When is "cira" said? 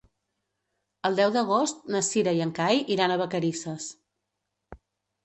2.07-2.33